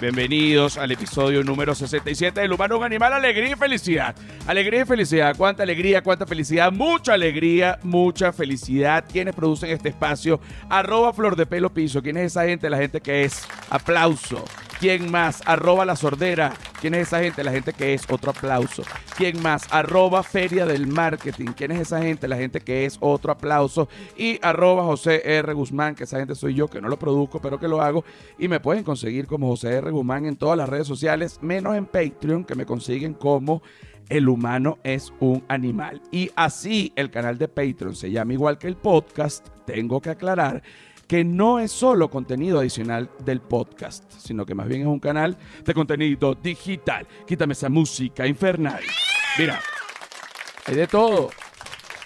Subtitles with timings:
[0.00, 4.16] Bienvenidos al episodio número 67 del Humano un Animal, alegría y felicidad.
[4.46, 9.04] Alegría y felicidad, cuánta alegría, cuánta felicidad, mucha alegría, mucha felicidad.
[9.12, 10.40] ¿Quiénes producen este espacio?
[10.70, 12.02] Arroba Flor de Pelo Piso.
[12.02, 12.70] ¿Quién es esa gente?
[12.70, 14.42] La gente que es aplauso.
[14.80, 15.42] ¿Quién más?
[15.44, 16.54] Arroba La Sordera.
[16.80, 17.44] ¿Quién es esa gente?
[17.44, 18.82] La gente que es otro aplauso.
[19.14, 19.68] ¿Quién más?
[19.70, 21.48] Arroba Feria del Marketing.
[21.54, 22.26] ¿Quién es esa gente?
[22.26, 23.90] La gente que es otro aplauso.
[24.16, 25.52] Y arroba José R.
[25.52, 28.06] Guzmán, que esa gente soy yo, que no lo produzco, pero que lo hago.
[28.38, 29.90] Y me pueden conseguir como José R.
[29.90, 33.60] Guzmán en todas las redes sociales, menos en Patreon, que me consiguen como
[34.08, 36.00] el humano es un animal.
[36.10, 39.46] Y así el canal de Patreon se llama igual que el podcast.
[39.66, 40.62] Tengo que aclarar
[41.10, 45.36] que no es solo contenido adicional del podcast, sino que más bien es un canal
[45.64, 47.04] de contenido digital.
[47.26, 48.80] Quítame esa música infernal.
[49.36, 49.58] Mira,
[50.66, 51.30] hay de todo.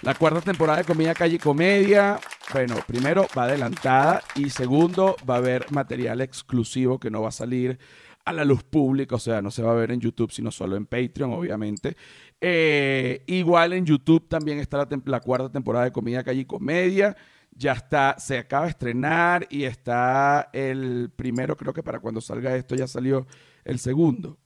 [0.01, 2.19] La cuarta temporada de Comida Calle Comedia.
[2.51, 7.31] Bueno, primero va adelantada y segundo va a haber material exclusivo que no va a
[7.31, 7.77] salir
[8.25, 10.77] a la luz pública, o sea, no se va a ver en YouTube, sino solo
[10.77, 11.95] en Patreon, obviamente.
[12.41, 17.15] Eh, igual en YouTube también está la, la cuarta temporada de Comida Calle Comedia
[17.55, 22.55] ya está, se acaba de estrenar y está el primero, creo que para cuando salga
[22.55, 23.25] esto ya salió
[23.63, 24.37] el segundo.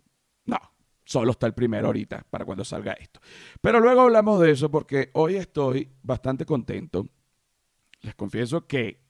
[0.46, 0.58] No,
[1.04, 3.20] solo está el primero ahorita para cuando salga esto.
[3.62, 7.08] Pero luego hablamos de eso porque hoy estoy bastante contento.
[8.02, 9.02] Les confieso que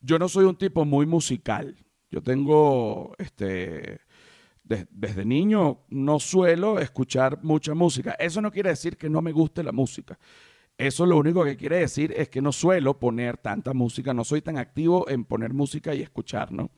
[0.00, 1.76] yo no soy un tipo muy musical.
[2.10, 4.00] Yo tengo, este,
[4.64, 8.12] desde niño no suelo escuchar mucha música.
[8.18, 10.18] Eso no quiere decir que no me guste la música.
[10.78, 14.42] Eso lo único que quiere decir es que no suelo poner tanta música, no soy
[14.42, 16.70] tan activo en poner música y escuchar, ¿no?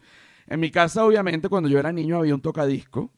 [0.47, 3.13] En mi casa, obviamente, cuando yo era niño había un tocadisco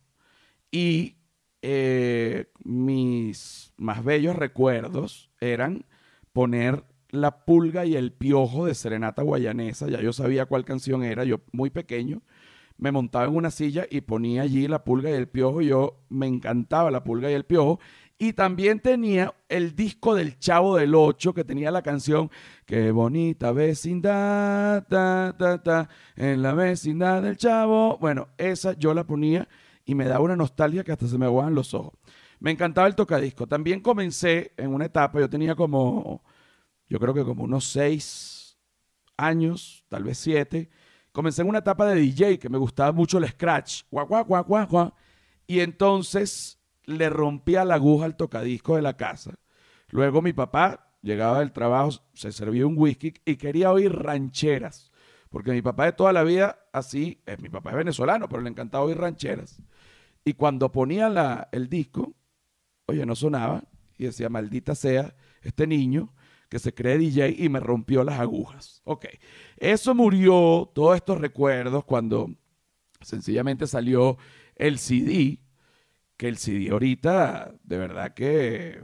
[0.73, 1.19] y
[1.63, 5.87] eh, mis más bellos recuerdos eran
[6.33, 11.25] poner la pulga y el piojo de Serenata Guayanesa, ya yo sabía cuál canción era,
[11.25, 12.23] yo muy pequeño,
[12.77, 16.27] me montaba en una silla y ponía allí la pulga y el piojo, yo me
[16.27, 17.79] encantaba la pulga y el piojo,
[18.23, 22.31] y también tenía el disco del Chavo del Ocho, que tenía la canción
[22.65, 24.87] Qué bonita vecindad,
[26.15, 27.99] en la vecindad del Chavo.
[27.99, 29.49] Bueno, esa yo la ponía
[29.85, 31.95] y me daba una nostalgia que hasta se me aguaban los ojos.
[32.39, 33.49] Me encantaba el tocadisco.
[33.49, 36.23] También comencé en una etapa, yo tenía como,
[36.87, 38.57] yo creo que como unos seis
[39.17, 40.71] años, tal vez siete.
[41.11, 43.83] Comencé en una etapa de DJ que me gustaba mucho el scratch.
[43.91, 44.95] Guau, guau, guau, guau, guau.
[45.45, 49.35] Y entonces le rompía la aguja al tocadisco de la casa.
[49.91, 54.91] Luego mi papá llegaba del trabajo, se servía un whisky y quería oír rancheras.
[55.29, 58.51] Porque mi papá de toda la vida, así, eh, mi papá es venezolano, pero le
[58.51, 59.63] encantaba oír rancheras.
[60.25, 62.15] Y cuando ponía la, el disco,
[62.87, 63.65] oye, no sonaba.
[63.97, 66.13] Y decía, maldita sea este niño
[66.49, 68.83] que se cree DJ y me rompió las agujas.
[68.85, 69.07] Ok,
[69.57, 72.31] eso murió, todos estos recuerdos, cuando
[73.01, 74.19] sencillamente salió
[74.57, 75.42] el CD
[76.23, 78.81] que el CD ahorita, de verdad que,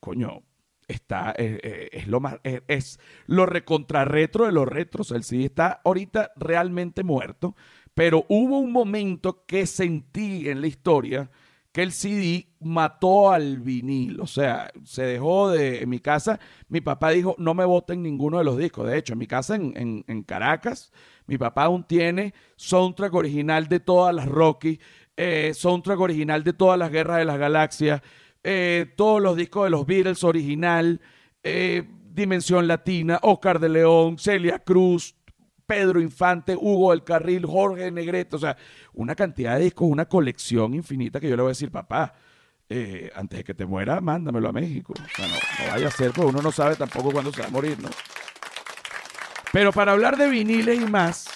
[0.00, 0.40] coño,
[0.86, 5.10] está, es, lo más, es, lo recontrarretro de los retros.
[5.10, 7.54] El CD está ahorita realmente muerto,
[7.92, 11.30] pero hubo un momento que sentí en la historia
[11.72, 16.80] que el CD mató al vinil, o sea, se dejó de, en mi casa, mi
[16.80, 19.74] papá dijo, no me voten ninguno de los discos, de hecho, en mi casa en,
[19.76, 20.90] en, en Caracas,
[21.26, 24.80] mi papá aún tiene soundtrack original de todas las Rocky,
[25.20, 28.00] eh, soundtrack original de todas las guerras de las galaxias,
[28.44, 31.00] eh, todos los discos de los Beatles original,
[31.42, 35.16] eh, Dimensión Latina, Oscar de León, Celia Cruz,
[35.66, 38.56] Pedro Infante, Hugo del Carril, Jorge Negrete, o sea,
[38.94, 42.14] una cantidad de discos, una colección infinita que yo le voy a decir, papá,
[42.68, 44.94] eh, antes de que te muera, mándamelo a México.
[44.94, 47.48] O sea, no, no, vaya a ser, porque uno no sabe tampoco cuándo se va
[47.48, 47.90] a morir, ¿no?
[49.52, 51.28] Pero para hablar de viniles y más,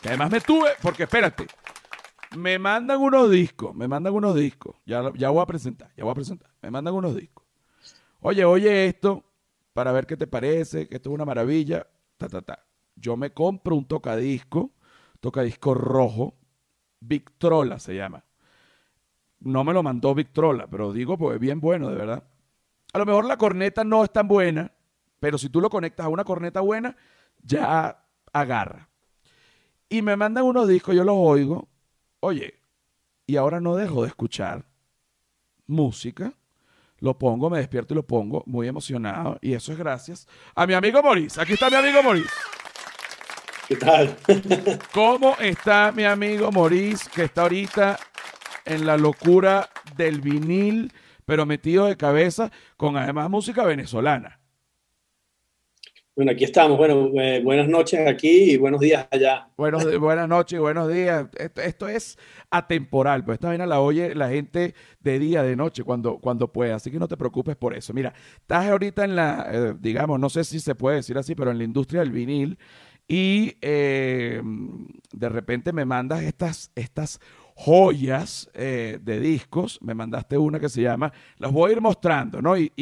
[0.00, 1.46] que además me tuve, porque espérate,
[2.36, 4.76] me mandan unos discos, me mandan unos discos.
[4.84, 6.50] Ya, ya voy a presentar, ya voy a presentar.
[6.62, 7.46] Me mandan unos discos.
[8.20, 9.24] Oye, oye esto
[9.72, 11.86] para ver qué te parece, que esto es una maravilla.
[12.16, 12.64] Ta, ta, ta.
[12.96, 14.72] Yo me compro un tocadisco,
[15.20, 16.34] tocadisco rojo,
[17.00, 18.24] Victrola se llama.
[19.40, 22.24] No me lo mandó Victrola, pero digo, pues es bien bueno, de verdad.
[22.92, 24.72] A lo mejor la corneta no es tan buena,
[25.20, 26.96] pero si tú lo conectas a una corneta buena,
[27.42, 28.88] ya agarra.
[29.88, 31.68] Y me mandan unos discos, yo los oigo,
[32.20, 32.54] Oye,
[33.26, 34.64] y ahora no dejo de escuchar
[35.66, 36.32] música.
[36.98, 39.38] Lo pongo, me despierto y lo pongo, muy emocionado.
[39.40, 41.40] Y eso es gracias a mi amigo Maurice.
[41.40, 42.30] Aquí está mi amigo Maurice.
[43.68, 44.16] ¿Qué tal?
[44.92, 47.98] ¿Cómo está mi amigo Maurice, que está ahorita
[48.64, 50.92] en la locura del vinil,
[51.24, 54.37] pero metido de cabeza con además música venezolana?
[56.18, 56.76] Bueno, aquí estamos.
[56.76, 59.50] Bueno, eh, buenas noches aquí y buenos días allá.
[59.56, 61.28] Buenos, buenas noches buenos días.
[61.54, 62.18] Esto, es
[62.50, 66.74] atemporal, pues esta vaina la oye la gente de día, de noche, cuando, cuando pueda.
[66.74, 67.94] Así que no te preocupes por eso.
[67.94, 71.52] Mira, estás ahorita en la, eh, digamos, no sé si se puede decir así, pero
[71.52, 72.58] en la industria del vinil
[73.06, 74.42] y eh,
[75.12, 77.20] de repente me mandas estas, estas
[77.60, 79.78] joyas de discos.
[79.82, 82.56] Me mandaste una que se llama, las voy a ir mostrando, ¿no?
[82.56, 82.72] y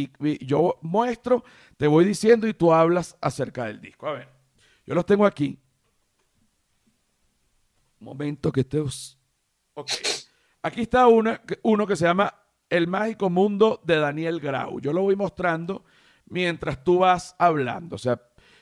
[0.45, 1.43] yo muestro
[1.77, 4.07] te voy diciendo y tú hablas acerca del disco.
[4.09, 4.29] A ver,
[4.87, 5.59] yo los tengo aquí.
[8.01, 8.81] Un momento que esté...
[9.75, 9.91] Ok.
[10.63, 12.35] Aquí está una, uno que se llama
[12.69, 14.81] El mágico mundo de Daniel Grau.
[14.81, 15.85] Yo lo voy mostrando
[16.27, 17.97] mientras tú vas hablando.
[17.97, 18.21] O sea,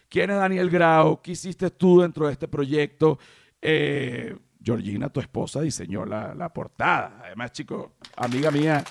[0.08, 1.22] ¿quién es Daniel Grau?
[1.22, 3.18] ¿Qué hiciste tú dentro de este proyecto?
[3.62, 7.20] Eh, Georgina, tu esposa, diseñó la, portada.
[7.24, 8.82] Además, chicos, amiga mía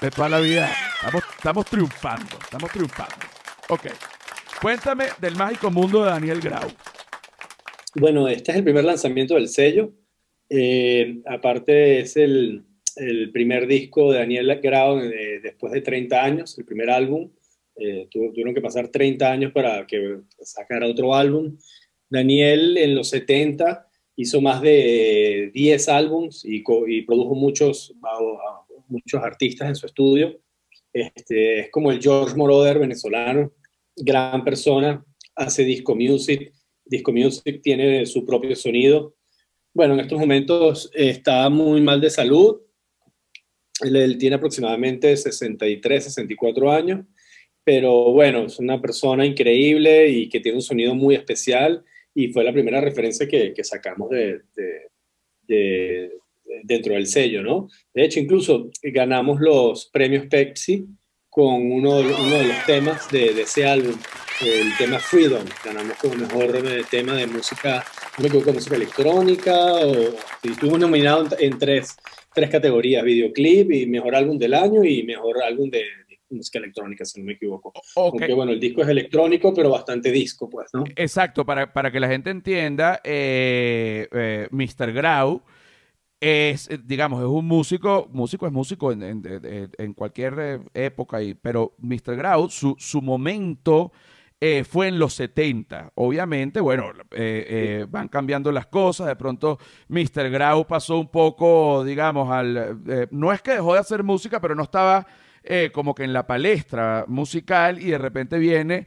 [0.00, 3.14] de toda la vida, estamos, estamos triunfando, estamos triunfando.
[3.68, 3.86] Ok.
[4.60, 6.68] Cuéntame del mágico mundo de Daniel Grau.
[7.94, 9.92] Bueno, este es el primer lanzamiento del sello.
[10.48, 12.66] Eh, aparte, es el,
[13.32, 17.30] primer disco de Daniel Grau eh, después de 30 años, el primer álbum.
[17.76, 21.56] Eh, tuvieron que pasar 30 años para que sacara otro álbum.
[22.10, 23.89] Daniel en los 70
[24.20, 26.62] hizo más de 10 álbums y,
[27.02, 27.94] produjo muchos,
[28.88, 30.38] muchos artistas en su estudio.
[30.92, 33.52] Este, es como el George Moroder venezolano
[33.96, 36.52] gran persona, hace disco music,
[36.84, 39.14] disco music tiene su propio sonido.
[39.72, 42.60] Bueno, en estos momentos está muy mal de salud.
[43.82, 47.06] Él, tiene aproximadamente 63, 64 años,
[47.64, 51.84] pero bueno, es una persona increíble y que tiene un sonido muy especial
[52.24, 54.40] y fue la primera referencia que, sacamos de,
[56.64, 57.68] dentro del sello, ¿no?
[57.94, 60.86] De hecho, incluso ganamos los premios Pepsi
[61.28, 63.94] con uno, uno de los temas de, de, ese álbum,
[64.44, 65.44] el tema Freedom.
[65.64, 67.84] Ganamos como mejor tema de música,
[68.18, 71.96] no me equivoco, música electrónica, o, y estuvo nominado en tres,
[72.34, 75.84] tres categorías, videoclip y mejor álbum del año y mejor álbum de,
[76.30, 77.72] música electrónica, si no me equivoco.
[77.96, 80.84] Aunque bueno, el disco es electrónico, pero bastante disco, pues, ¿no?
[80.96, 84.92] Exacto, para, para que la gente entienda, eh, eh, Mr.
[84.92, 85.42] Grau
[86.20, 92.16] es, digamos, es un músico, músico es músico en, cualquier eh, época, y, pero Mr.
[92.16, 93.92] Grau, su, su momento
[94.38, 95.92] eh, fue en los 70.
[95.94, 96.92] Obviamente, bueno,
[97.88, 100.30] van cambiando las cosas, de pronto Mr.
[100.30, 103.08] Grau pasó un poco, digamos, al...
[103.10, 105.06] no es que dejó de hacer música, pero no estaba
[105.72, 108.86] como que en la palestra musical y de repente viene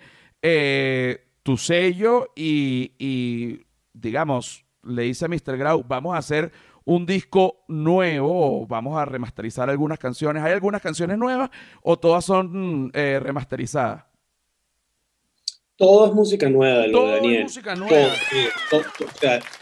[1.43, 3.59] tu sello y, y,
[3.93, 5.57] digamos, le dice a Mr.
[5.57, 6.51] Grau, vamos a hacer
[6.85, 10.43] un disco nuevo vamos a remasterizar algunas canciones.
[10.43, 11.49] ¿Hay algunas canciones nuevas
[11.81, 14.03] o todas son eh, remasterizadas?
[15.75, 17.35] Todo es música nueva lo de Daniel.
[17.37, 18.13] Es música nueva.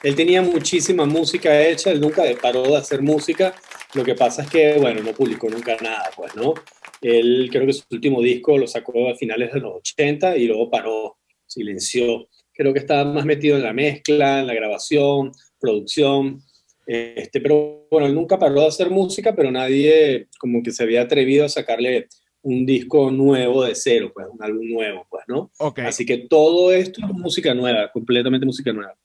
[0.04, 3.54] él tenía muchísima música hecha, él nunca paró de hacer música.
[3.94, 6.54] Lo que pasa es que, bueno, no publicó nunca nada, pues, ¿no?
[7.02, 10.70] Él creo que su último disco lo sacó a finales de los 80 y luego
[10.70, 11.18] paró,
[11.48, 12.28] silenció.
[12.54, 16.42] Creo que estaba más metido en la mezcla, en la grabación, producción.
[16.86, 21.02] Este, pero bueno, él nunca paró de hacer música, pero nadie como que se había
[21.02, 22.08] atrevido a sacarle
[22.44, 25.52] un disco nuevo de cero, pues un álbum nuevo, pues, ¿no?
[25.58, 25.86] Okay.
[25.86, 28.96] Así que todo esto es música nueva, completamente música nueva.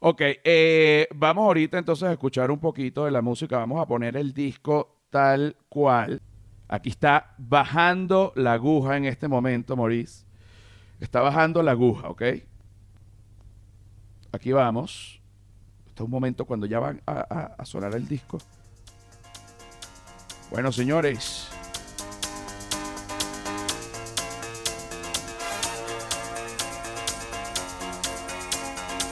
[0.00, 4.16] Ok, eh, vamos ahorita entonces a escuchar un poquito de la música, vamos a poner
[4.16, 6.20] el disco tal cual.
[6.68, 10.24] Aquí está bajando la aguja en este momento, Maurice.
[10.98, 12.22] Está bajando la aguja, ¿ok?
[14.32, 15.20] Aquí vamos.
[15.86, 18.38] Este es un momento cuando ya van a, sonar el disco.
[20.50, 21.48] Bueno, señores.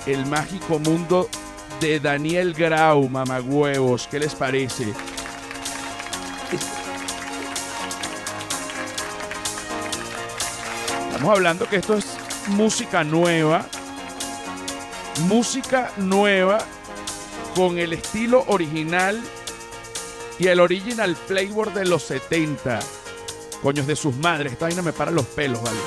[0.07, 1.29] El mágico mundo
[1.81, 4.07] de Daniel Grau, mamagüevos.
[4.09, 4.93] ¿Qué les parece?
[11.25, 12.05] Estamos hablando que esto es
[12.49, 13.65] música nueva.
[15.21, 16.59] Música nueva
[17.57, 19.19] con el estilo original
[20.39, 22.79] y el original flavor de los 70.
[23.63, 25.79] Coños de sus madres, esta vaina me para los pelos, ¿vale?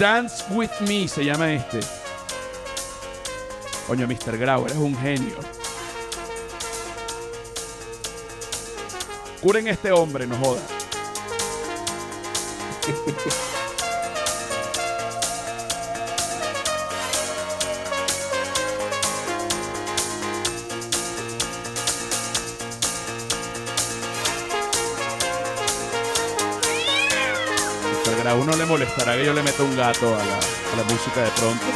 [0.00, 1.80] Dance with Me se llama este.
[3.86, 4.38] Coño, Mr.
[4.38, 5.36] Grau, eres un genio.
[9.42, 10.62] Curen este hombre, no joda.
[28.28, 31.66] uno le molestará que yo le meta un gato a la, a música de pronto.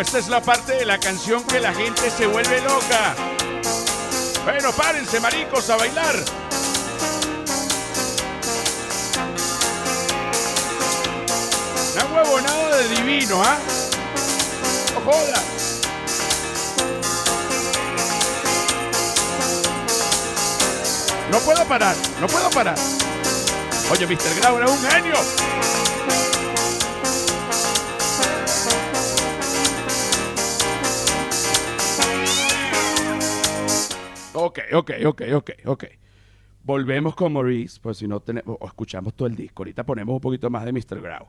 [0.00, 3.14] esta es la parte de la canción que la gente se vuelve loca.
[4.44, 6.43] Bueno, párense, maricos, a bailar.
[12.76, 13.58] De divino, ¿ah?
[14.94, 15.42] No joda.
[21.30, 22.76] No puedo parar, no puedo parar.
[23.90, 24.40] Oye, Mr.
[24.40, 25.14] Grau era un genio.
[34.32, 35.84] Ok, ok, ok, ok, ok.
[36.64, 39.62] Volvemos con Maurice, pues si no tenemos, o escuchamos todo el disco.
[39.62, 41.00] Ahorita ponemos un poquito más de Mr.
[41.00, 41.28] Grau.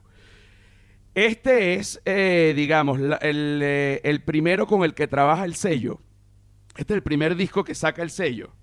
[1.15, 6.01] Este es, eh, digamos, eh, el, primero con el que trabaja el sello.
[6.75, 8.53] Este es el primer disco que saca el sello.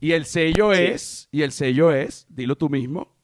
[0.00, 3.16] Y el sello es, y el sello es, dilo tú mismo.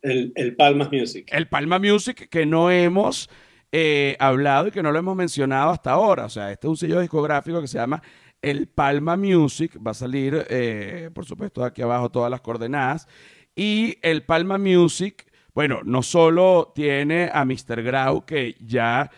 [0.00, 1.28] El, el Palma Music.
[1.32, 3.28] El Palma Music que no hemos
[3.72, 6.26] eh, hablado y que no lo hemos mencionado hasta ahora.
[6.26, 8.00] O sea, este es un sello discográfico que se llama
[8.42, 10.46] el Palma Music va a salir,
[11.12, 13.08] por supuesto, aquí abajo todas las coordenadas.
[13.56, 17.82] Y el Palma Music, bueno, no solo tiene a Mr.
[17.82, 19.10] Grau, que ya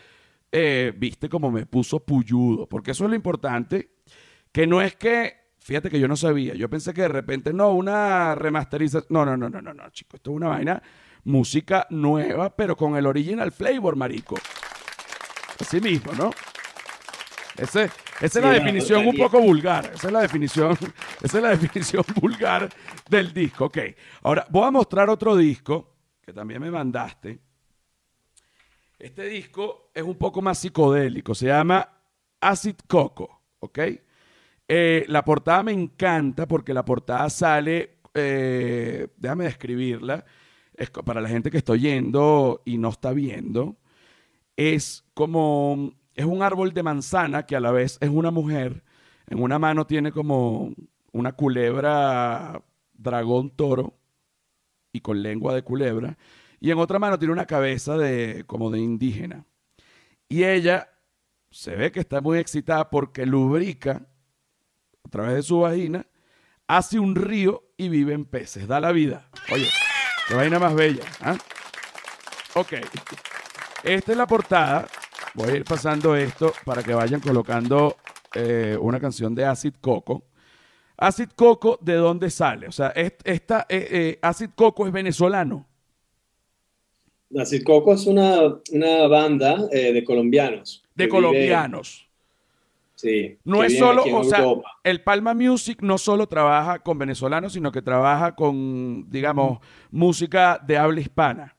[0.51, 3.89] eh, viste como me puso puyudo, porque eso es lo importante,
[4.51, 7.71] que no es que, fíjate que yo no sabía, yo pensé que de repente, no,
[7.71, 10.81] una remasterización, no, no, no, no, no, no, chico, esto es una vaina,
[11.23, 14.35] música nueva, pero con el original flavor, marico.
[15.59, 16.31] Así mismo, ¿no?
[17.57, 19.91] Ese, esa es la definición un poco vulgar.
[19.93, 20.77] Esa es la definición,
[21.21, 22.69] esa es la definición vulgar
[23.09, 23.65] del disco.
[23.65, 23.77] Ok.
[24.23, 25.92] Ahora, voy a mostrar otro disco
[26.23, 27.39] que también me mandaste.
[28.97, 31.35] Este disco es un poco más psicodélico.
[31.35, 31.87] Se llama
[32.39, 33.41] Acid Coco.
[33.59, 33.79] ¿Ok?
[34.67, 37.97] Eh, la portada me encanta porque la portada sale.
[38.13, 40.23] Eh, déjame describirla.
[40.73, 43.75] Es para la gente que está oyendo y no está viendo.
[44.55, 48.83] Es como es un árbol de manzana que a la vez es una mujer.
[49.27, 50.73] En una mano tiene como
[51.11, 52.61] una culebra
[52.93, 53.99] dragón toro
[55.03, 56.17] con lengua de culebra.
[56.59, 59.45] Y en otra mano tiene una cabeza de como de indígena.
[60.27, 60.89] Y ella
[61.51, 64.07] se ve que está muy excitada porque lubrica
[65.05, 66.07] a través de su vagina,
[66.67, 68.67] hace un río y vive en peces.
[68.67, 69.29] Da la vida.
[69.51, 69.67] Oye,
[70.27, 71.03] qué vaina más bella.
[71.21, 71.37] ¿ah?
[72.55, 72.73] Ok.
[73.83, 74.87] Esta es la portada
[75.35, 77.97] Voy a ir pasando esto para que vayan colocando
[78.35, 80.25] eh, una canción de Acid Coco.
[80.97, 82.67] Acid Coco, ¿de dónde sale?
[82.67, 85.67] O sea, esta, eh, eh, Acid Coco es venezolano.
[87.37, 90.83] Acid Coco es una, banda de colombianos.
[90.93, 92.07] De colombianos.
[92.95, 93.37] sí.
[93.43, 94.45] No es solo, o sea,
[94.83, 99.59] el Palma Music no solo trabaja con venezolanos, sino que trabaja con, digamos,
[99.89, 101.55] música de habla hispana.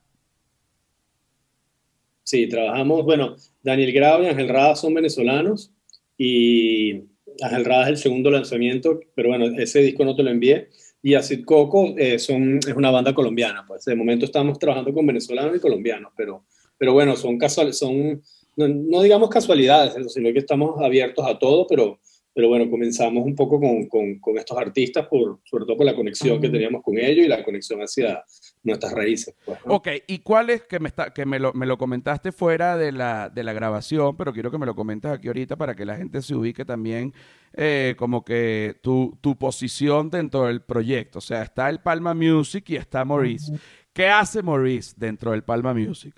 [2.24, 5.70] Sí, trabajamos, bueno, Daniel Grau y Ángel Rada son venezolanos
[6.16, 7.02] y
[7.42, 10.68] Ángel Rada es el segundo lanzamiento, pero bueno, ese disco no te lo envié.
[11.02, 15.06] Y Acid Coco eh, son, es una banda colombiana, pues de momento estamos trabajando con
[15.06, 16.44] venezolanos y colombianos, pero,
[16.78, 18.22] pero bueno, son casuales, son,
[18.56, 21.98] no, no digamos casualidades, sino que estamos abiertos a todo, pero
[22.34, 23.86] pero bueno, comenzamos un poco con,
[24.18, 27.44] con, estos artistas, por, sobre todo por la conexión que teníamos con ellos y la
[27.44, 28.24] conexión hacia
[28.64, 29.34] nuestras raíces.
[29.44, 32.76] Pues, Ok, ¿y cuál es que, me, está, que me, lo, me lo comentaste fuera
[32.76, 35.84] de la, de la grabación, pero quiero que me lo comentes aquí ahorita para que
[35.84, 37.12] la gente se ubique también
[37.52, 41.18] eh, como que tu, tu posición dentro del proyecto?
[41.18, 43.52] O sea, está el Palma Music y está Maurice.
[43.92, 46.14] ¿Qué hace Maurice dentro del Palma Music?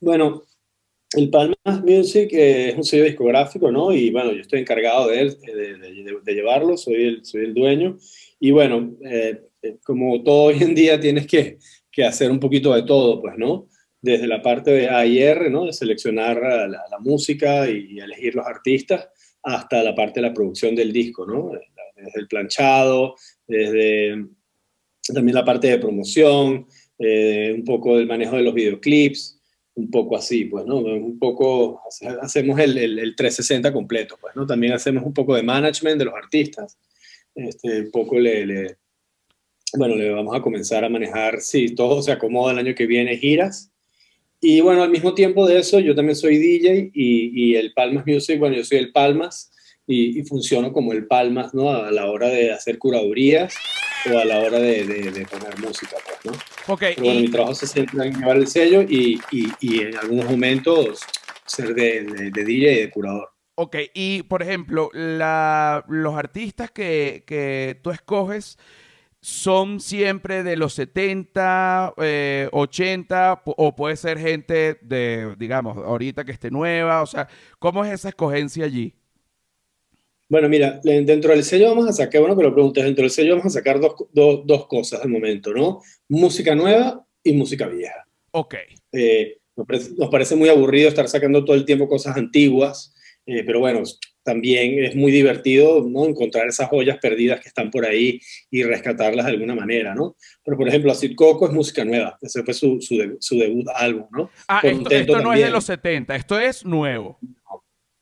[0.00, 0.42] Bueno,
[1.16, 3.92] el Palmas Music eh, es un sello discográfico, ¿no?
[3.92, 7.96] Y bueno, yo estoy encargado de, él, de, llevarlo, soy el, soy el dueño.
[8.40, 9.47] Y bueno, eh, eh,
[9.84, 11.58] como todo hoy en día tienes que,
[11.90, 13.66] que, hacer un poquito de todo, pues, ¿no?
[14.00, 15.66] Desde la parte de AIR, ¿no?
[15.66, 19.08] De seleccionar la, música y, elegir los artistas,
[19.42, 21.52] hasta la parte de la producción del disco, ¿no?
[21.96, 23.14] Desde el planchado,
[23.46, 24.26] desde
[25.12, 26.66] también la parte de promoción,
[26.98, 29.38] un poco del manejo de los videoclips,
[29.78, 30.78] un poco así, pues, ¿no?
[30.78, 31.80] Un poco,
[32.20, 34.44] hacemos el, el, 360 completo, pues, ¿no?
[34.44, 36.76] También hacemos un poco de management de los artistas,
[37.34, 38.76] este, un poco le,
[39.76, 43.18] bueno, le vamos a comenzar a manejar, si todo se acomoda el año que viene,
[43.18, 43.70] giras.
[44.40, 48.06] Y bueno, al mismo tiempo de eso, yo también soy DJ y, y el Palmas
[48.06, 49.50] Music, bueno, yo soy el Palmas
[49.86, 51.70] y, y, funciono como el Palmas, ¿no?
[51.70, 53.54] A la hora de hacer curadurías
[54.12, 56.72] o a la hora de, poner música, pues, ¿no?
[56.72, 59.96] Okay, Pero bueno, mi trabajo se centra en llevar el sello y, y, y en
[59.96, 61.00] algunos momentos
[61.46, 63.30] ser de, de, DJ y de curador.
[63.56, 68.56] Ok, y por ejemplo, la, los artistas que, que tú escoges
[69.20, 71.94] son siempre de los 70,
[72.52, 77.84] 80, eh, o puede ser gente de, digamos, ahorita que esté nueva, o sea, ¿cómo
[77.84, 78.94] es esa escogencia allí?
[80.30, 83.36] Bueno, mira, dentro del sello vamos a sacar, bueno que lo preguntes, dentro del sello
[83.36, 85.80] vamos a sacar dos, dos, dos cosas al momento, ¿no?
[86.08, 88.06] Música nueva y música vieja.
[88.32, 88.54] Ok.
[88.92, 92.94] Eh, nos, parece, muy aburrido estar sacando todo el tiempo cosas antiguas,
[93.26, 93.82] eh, pero bueno,
[94.28, 96.04] también es muy divertido ¿no?
[96.04, 98.20] encontrar esas joyas perdidas que están por ahí
[98.50, 100.16] y rescatarlas de alguna manera, ¿no?
[100.44, 102.18] Pero, por ejemplo, Acid Coco es música nueva.
[102.20, 104.30] Ese fue su, su, debut álbum, ¿no?
[104.46, 107.18] Ah, esto, no es de los 70, esto es nuevo.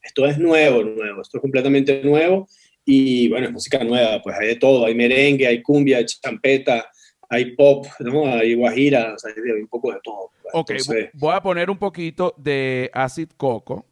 [0.03, 1.23] esto es nuevo, nuevo.
[1.23, 2.49] Esto es completamente nuevo.
[2.85, 4.21] Y, bueno, es música nueva.
[4.21, 4.85] Pues hay de todo.
[4.85, 6.91] Hay merengue, hay cumbia, hay champeta,
[7.29, 8.27] hay pop, ¿no?
[8.27, 10.33] Hay guajira, o sea, hay un poco de todo.
[10.55, 10.73] ok,
[11.13, 13.87] voy a poner un poquito de Acid Coco.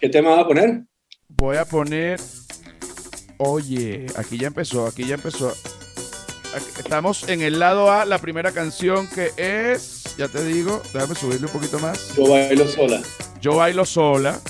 [0.00, 0.84] ¿Qué tema va a poner?
[1.28, 2.20] Voy a poner.
[3.36, 5.54] Oye, aquí ya empezó, aquí ya empezó.
[6.78, 10.16] estamos en el lado A, la primera canción que es.
[10.16, 12.14] Ya te digo, déjame subirle un poquito más.
[12.16, 13.00] Yo bailo sola.
[13.40, 14.40] Yo bailo sola.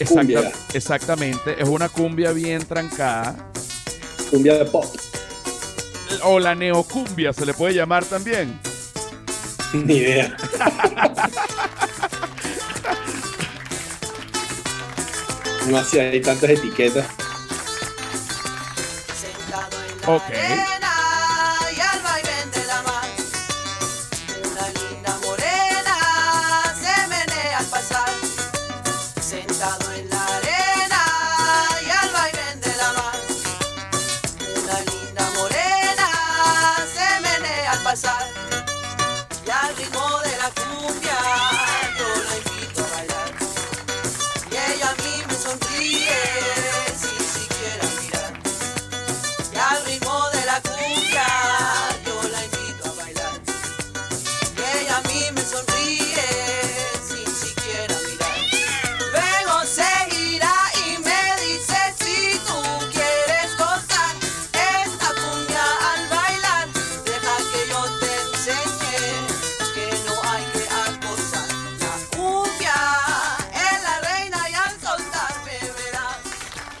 [0.00, 3.50] Exacta, exactamente, es una cumbia bien trancada.
[4.30, 4.84] Cumbia de pop.
[6.24, 8.60] O la neocumbia se le puede llamar también.
[9.72, 10.36] Ni idea.
[15.68, 17.06] No hacía hay tantas etiquetas.
[20.06, 20.22] Ok.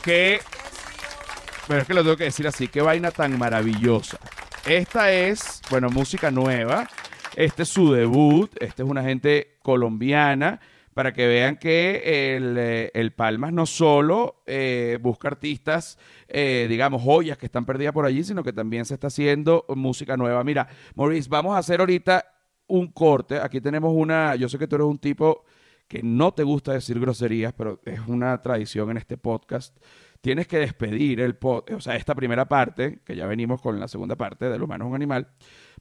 [0.08, 4.18] Pero es que lo tengo que decir así, qué vaina tan maravillosa.
[4.66, 6.88] Esta es, bueno, música nueva.
[7.36, 8.50] Este es su debut.
[8.58, 10.60] Este es una gente colombiana.
[10.94, 17.38] Para que vean que el, eh, Palmas no solo eh, busca artistas, eh, digamos, joyas
[17.38, 20.42] que están perdidas por allí, sino que también se está haciendo música nueva.
[20.42, 20.66] Mira,
[20.96, 22.24] Maurice, vamos a hacer ahorita
[22.66, 23.38] un corte.
[23.38, 24.34] Aquí tenemos una.
[24.36, 25.44] Yo sé que tú eres un tipo
[25.88, 29.76] que no te gusta decir groserías, pero es una tradición en este podcast.
[30.20, 33.88] Tienes que despedir el pod, o sea, esta primera parte, que ya venimos con la
[33.88, 35.28] segunda parte del humano es un animal,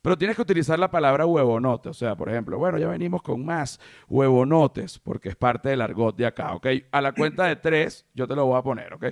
[0.01, 1.89] pero tienes que utilizar la palabra huevonote.
[1.89, 6.15] O sea, por ejemplo, bueno, ya venimos con más huevonotes, porque es parte del argot
[6.15, 6.67] de acá, ¿ok?
[6.91, 9.05] A la cuenta de tres, yo te lo voy a poner, ¿ok?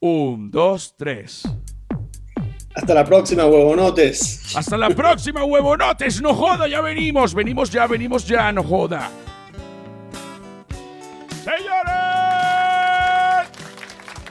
[0.00, 1.42] Un, dos, tres.
[2.74, 4.56] Hasta la próxima, huevonotes.
[4.56, 6.22] Hasta la próxima, huevonotes.
[6.22, 7.34] No joda, ya venimos.
[7.34, 9.10] Venimos ya, venimos ya, no joda.
[11.42, 11.72] Señores,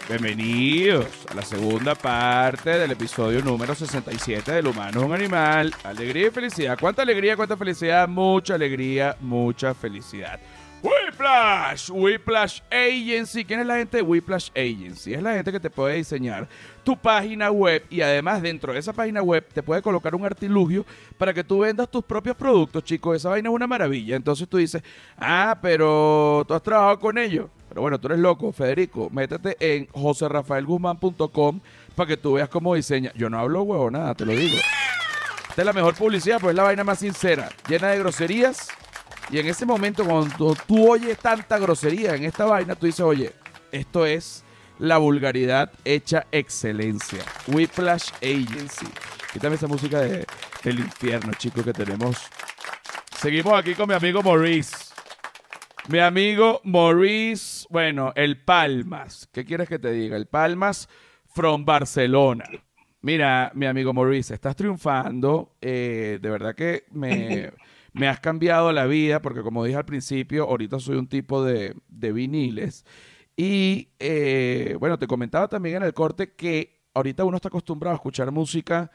[0.08, 5.76] bienvenidos a la segunda parte del episodio número 67 del humano es un animal.
[5.84, 6.78] Alegría y felicidad.
[6.80, 8.08] ¿Cuánta alegría, cuánta felicidad?
[8.08, 10.40] Mucha alegría, mucha felicidad.
[10.82, 13.46] Whiplash, Whiplash Agency.
[13.46, 15.14] ¿Quién es la gente de Whiplash Agency?
[15.14, 16.48] Es la gente que te puede diseñar
[16.84, 20.84] tu página web y además dentro de esa página web te puede colocar un artilugio
[21.18, 23.18] para que tú vendas tus propios productos, chicos.
[23.18, 24.16] Esa vaina es una maravilla.
[24.16, 24.82] Entonces tú dices,
[25.18, 27.50] ah, pero tú has trabajado con ellos.
[27.70, 29.10] Pero bueno, tú eres loco, Federico.
[29.12, 31.60] Métete en joserrafaelguzmán.com
[31.96, 33.12] para que tú veas cómo diseña.
[33.16, 34.58] Yo no hablo huevo, nada, te lo digo.
[35.50, 38.70] Esta es la mejor publicidad, pues es la vaina más sincera, llena de groserías
[39.32, 43.32] y en ese momento, cuando tú oyes tanta grosería en esta vaina, tú dices, oye,
[43.72, 44.44] esto es
[44.78, 47.24] la vulgaridad hecha excelencia.
[47.48, 48.88] Whiplash Agency.
[49.32, 50.26] Quítame esa música de,
[50.64, 52.18] del infierno, chicos, que tenemos.
[53.18, 54.76] Seguimos aquí con mi amigo Maurice.
[55.88, 59.30] Mi amigo Maurice, bueno, el Palmas.
[59.32, 60.18] ¿Qué quieres que te diga?
[60.18, 60.90] El Palmas
[61.26, 62.44] from Barcelona.
[63.02, 65.56] Mira, mi amigo Maurice, estás triunfando.
[65.62, 67.52] Eh, de verdad que me,
[67.94, 71.76] me has cambiado la vida, porque como dije al principio, ahorita soy un tipo de,
[71.88, 72.86] de viniles.
[73.36, 77.98] Y eh, bueno, te comentaba también en el corte que ahorita uno está acostumbrado a
[77.98, 78.92] escuchar música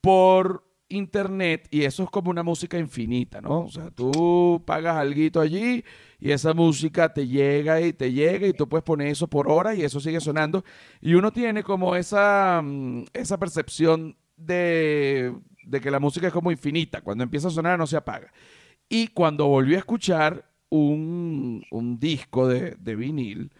[0.00, 3.62] por internet y eso es como una música infinita, ¿no?
[3.62, 5.84] O sea, tú pagas algo allí
[6.20, 9.74] y esa música te llega y te llega y tú puedes poner eso por hora
[9.74, 10.64] y eso sigue sonando
[11.00, 15.34] y uno tiene como esa, mm, esa percepción de,
[15.66, 18.32] de que la música es como infinita, cuando empieza a sonar no se apaga.
[18.88, 23.52] Y cuando volví a escuchar un, un disco de, de vinil,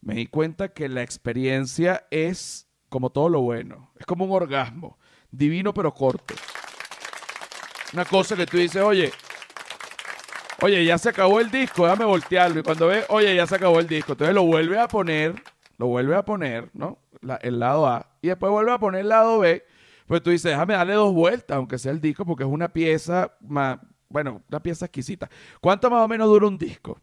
[0.00, 4.98] me di cuenta que la experiencia es como todo lo bueno, es como un orgasmo,
[5.30, 6.34] divino pero corto.
[7.92, 9.12] Una cosa que tú dices, oye,
[10.62, 12.60] oye, ya se acabó el disco, déjame voltearlo.
[12.60, 15.34] Y cuando ves, oye, ya se acabó el disco, entonces lo vuelve a poner,
[15.78, 16.98] lo vuelve a poner, ¿no?
[17.42, 18.06] el lado A.
[18.20, 19.64] Y después vuelve a poner el lado B.
[20.12, 23.34] Pues tú dices, déjame darle dos vueltas, aunque sea el disco, porque es una pieza
[23.40, 23.78] más,
[24.10, 25.30] bueno, una pieza exquisita.
[25.58, 27.00] ¿Cuánto más o menos dura un disco?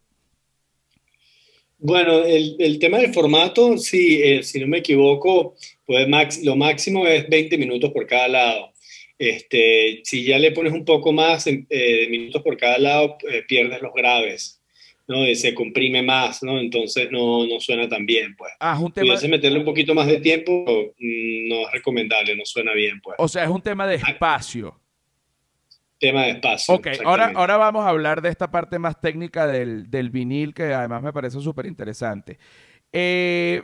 [1.80, 5.56] Bueno, el, tema del formato, sí, eh, si no me equivoco,
[5.88, 8.74] pues max, lo máximo es 20 minutos por cada lado.
[9.18, 13.42] Este, si ya le pones un poco más eh, de minutos por cada lado, eh,
[13.48, 14.59] pierdes los graves,
[15.10, 15.28] ¿no?
[15.28, 16.60] Y se comprime más, ¿no?
[16.60, 18.54] Entonces no, no suena tan bien, pues.
[18.60, 19.16] Ah, es un tema...
[19.28, 20.64] meterle un poquito más de tiempo,
[20.98, 23.16] mm, no es recomendable, no suena bien, pues.
[23.20, 24.80] O sea, es un tema de ah, espacio
[26.00, 26.76] tema de espacio.
[26.76, 31.04] Ok, ahora, ahora vamos a hablar de esta parte más técnica del, vinil, que además
[31.04, 32.40] me parece súper interesante.
[32.94, 33.62] Eh,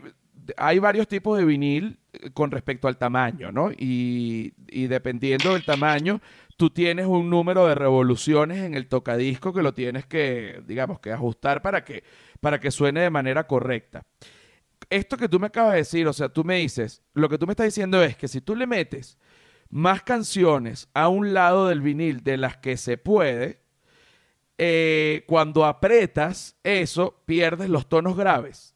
[0.58, 1.98] hay varios tipos de vinil
[2.34, 3.72] con respecto al tamaño, ¿no?
[3.72, 4.54] Y,
[4.88, 6.22] dependiendo del tamaño,
[6.58, 11.12] tú tienes un número de revoluciones en el tocadisco que lo tienes que, digamos, que
[11.12, 12.04] ajustar para que,
[12.40, 14.06] para que suene de manera correcta.
[14.90, 17.48] Esto que tú me acabas de decir, o sea, tú me dices, lo que tú
[17.48, 19.18] me estás diciendo es que si tú le metes
[19.70, 23.62] más canciones a un lado del vinil de las que se puede,
[24.58, 28.75] eh, cuando apretas eso, pierdes los tonos graves.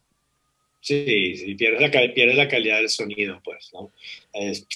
[0.82, 3.92] Sí, sí, pierdes la, pierdes la calidad del sonido, pues, ¿no?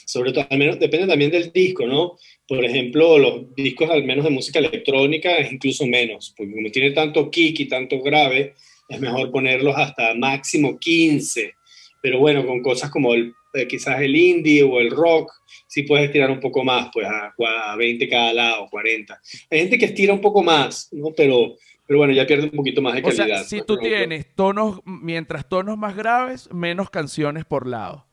[0.04, 2.18] sobre todo, al menos, depende también del disco, ¿no?
[2.46, 6.90] Por ejemplo, los discos, al menos de música electrónica, es incluso menos, porque como tiene
[6.90, 8.54] tanto kick y tanto grave,
[8.88, 11.54] es mejor ponerlos hasta máximo 15.
[12.02, 15.32] Pero bueno, con cosas como el eh, quizás el indie o el rock,
[15.74, 19.20] sí puedes estirar un poco más, pues a, 20 cada lado, 40.
[19.50, 21.10] Hay gente que estira un poco más, ¿no?
[21.16, 23.24] Pero, pero bueno, ya pierde un poquito más de calidad.
[23.24, 28.06] O sea, si tú tienes tonos, mientras tonos más graves, menos canciones por lado.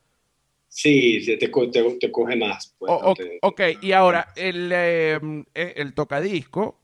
[0.70, 1.52] Sí, te, te,
[2.12, 2.76] coge más.
[2.80, 2.92] Pues,
[3.44, 6.82] ok, y ahora el, em, e, el tocadisco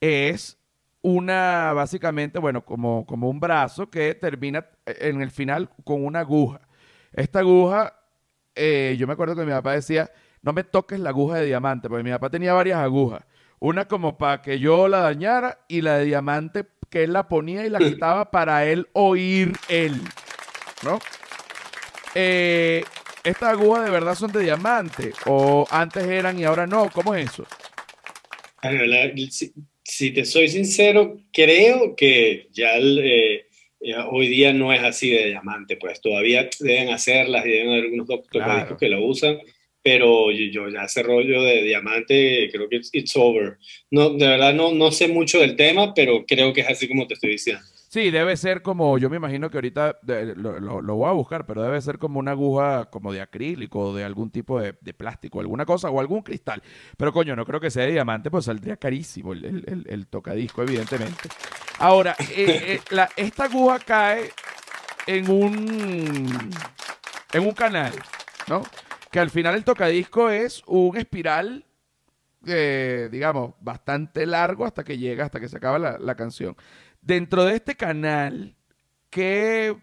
[0.00, 0.56] es
[1.02, 6.62] una, básicamente, bueno, como, como un brazo que termina en el final con una aguja.
[7.12, 7.95] Esta aguja,
[8.56, 10.10] eh, yo me acuerdo que mi papá decía,
[10.42, 13.22] no me toques la aguja de diamante, porque mi papá tenía varias agujas.
[13.58, 17.66] Una como para que yo la dañara y la de diamante que él la ponía
[17.66, 20.00] y la quitaba para él oír él.
[20.82, 20.98] ¿No?
[22.14, 22.84] Eh,
[23.24, 25.12] ¿Estas agujas de verdad son de diamante?
[25.26, 26.88] ¿O antes eran y ahora no?
[26.90, 27.46] ¿Cómo es eso?
[29.30, 33.45] Si, si te soy sincero, creo que ya el, eh,
[34.10, 38.06] hoy día no es así de diamante, pues todavía deben hacerlas y deben haber algunos
[38.06, 39.38] doctores que lo usan,
[39.82, 43.56] pero yo, ya ese rollo de diamante creo que it's, over.
[43.90, 47.06] No, de verdad no, no sé mucho del tema, pero creo que es así como
[47.06, 47.62] te estoy diciendo.
[47.88, 51.80] Sí, debe ser como, yo me imagino que ahorita lo, voy a buscar, pero debe
[51.80, 56.00] ser como una aguja como de acrílico, de algún tipo de, plástico, alguna cosa, o
[56.00, 56.62] algún cristal.
[56.96, 61.28] Pero coño, no creo que sea de diamante, pues saldría carísimo el, tocadisco, evidentemente.
[61.78, 64.30] Ahora, eh, eh, esta aguja cae
[65.06, 66.50] en un,
[67.32, 67.92] en un canal,
[68.48, 68.62] ¿no?
[69.12, 71.64] Que al final el tocadisco es un espiral
[72.48, 76.56] eh, digamos, bastante largo hasta que llega, hasta que se acaba la, la canción.
[77.06, 78.56] Dentro de este canal,
[79.10, 79.76] ¿qué,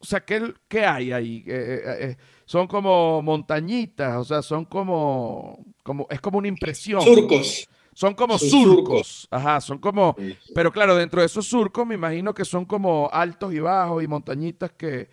[0.00, 1.44] o sea, ¿qué, hay ahí?
[1.46, 7.02] Eh, eh, eh, son como montañitas, o sea, son como, como, es como una impresión.
[7.02, 7.68] Surcos.
[7.94, 9.28] Son como surcos.
[9.30, 10.16] Ajá, son como,
[10.56, 14.08] pero claro, dentro de esos surcos me imagino que son como altos y bajos y
[14.08, 15.08] montañitas que,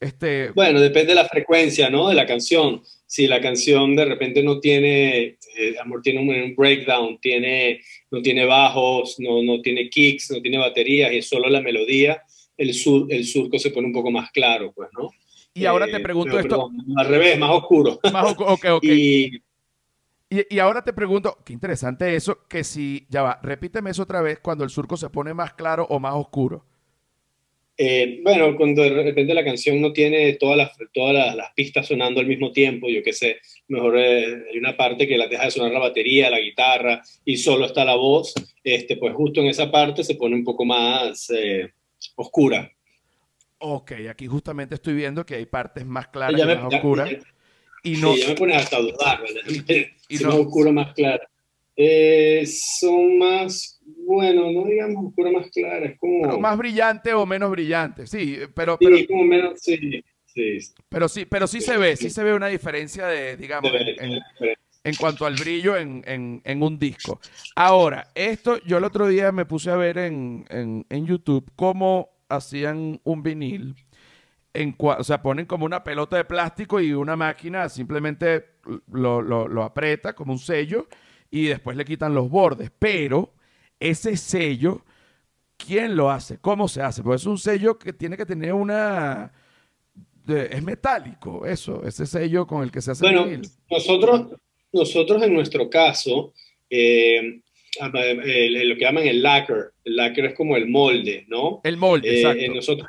[0.00, 0.50] este...
[0.52, 2.08] Bueno, depende de la frecuencia, ¿no?
[2.08, 2.82] De la canción.
[3.06, 8.46] Si la canción de repente no tiene, eh, amor, tiene un, breakdown, tiene, no tiene
[8.46, 12.22] bajos, no, no tiene kicks, no tiene baterías y es solo la melodía,
[12.56, 15.10] el, sur, el surco se pone un poco más claro, pues, ¿no?
[15.52, 16.70] Y ahora te eh, pregunto esto.
[16.96, 17.98] al revés, más oscuro.
[18.12, 18.84] Más oscuro, ok, ok.
[18.84, 19.42] y,
[20.30, 24.38] y, ahora te pregunto, qué interesante eso, que si, ya va, repíteme eso otra vez,
[24.38, 26.64] cuando el surco se pone más claro o más oscuro.
[27.82, 32.20] Eh, bueno, cuando de repente la canción no tiene todas las, todas las, pistas sonando
[32.20, 33.38] al mismo tiempo, yo qué sé,
[33.68, 37.38] mejor eh, hay una parte que la deja de sonar la batería, la guitarra y
[37.38, 41.30] solo está la voz, este, pues justo en esa parte se pone un poco más
[41.30, 41.72] eh,
[42.16, 42.70] oscura.
[43.56, 47.10] Ok, aquí justamente estoy viendo que hay partes más claras y más oscuras.
[47.82, 48.12] y no...
[48.12, 49.86] Sí, ya me pones hasta a dudar, ¿verdad?
[50.06, 50.28] y no...
[50.28, 51.22] más oscuro, más claro.
[51.82, 53.79] Eh, son más,
[54.14, 56.38] bueno, no digamos oscuro más clara, es como...
[56.38, 58.76] más brillante o menos brillante, sí, pero...
[58.80, 59.06] Sí, pero...
[59.06, 60.60] como menos, sí, sí.
[60.88, 63.70] Pero sí, pero sí, se ve, sí se ve una diferencia de, digamos,
[64.82, 67.20] en, cuanto al brillo en, en, un disco.
[67.54, 73.00] Ahora, esto, yo el otro día me puse a ver en, en YouTube cómo hacían
[73.04, 73.74] un vinil.
[74.54, 78.46] En, o sea, ponen como una pelota de plástico y una máquina simplemente
[78.90, 80.88] lo, lo, lo aprieta como un sello
[81.30, 82.72] y después le quitan los bordes.
[82.78, 83.34] Pero
[83.80, 84.84] ese sello,
[85.56, 86.38] ¿quién lo hace?
[86.38, 87.02] ¿Cómo se hace?
[87.02, 89.32] Pues es un sello que tiene que tener una...
[90.28, 93.26] es metálico, eso, ese sello con el que se hace bueno,
[93.70, 94.38] Nosotros,
[94.72, 96.32] nosotros en nuestro caso,
[96.68, 97.40] eh,
[97.80, 101.60] lo que llaman el lacquer, el lacquer es como el molde, ¿no?
[101.64, 102.54] El molde, eh, exacto.
[102.54, 102.88] Nosotros,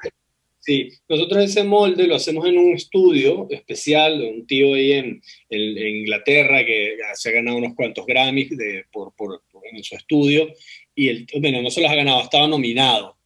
[0.62, 5.22] Sí, nosotros ese molde lo hacemos en un estudio especial de un tío ahí en,
[5.50, 10.54] Inglaterra que se ha ganado unos cuantos Grammys de, por, por, en su estudio
[10.96, 13.18] y el, bueno, no se los ha ganado, estaba nominado.